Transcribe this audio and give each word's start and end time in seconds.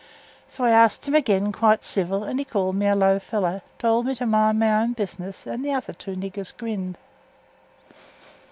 So 0.47 0.63
I 0.63 0.71
asked 0.71 1.07
him 1.07 1.13
again 1.13 1.51
quite 1.51 1.83
civil, 1.83 2.23
and 2.23 2.39
he 2.39 2.43
called 2.43 2.75
me 2.75 2.87
a 2.87 2.95
low 2.95 3.19
fellow, 3.19 3.61
towld 3.77 4.07
me 4.07 4.15
to 4.15 4.25
mind 4.25 4.57
my 4.57 4.81
own 4.81 4.93
business, 4.93 5.45
and 5.45 5.63
the 5.63 5.73
other 5.75 5.93
two 5.93 6.15
niggers 6.15 6.57
grinned. 6.57 6.97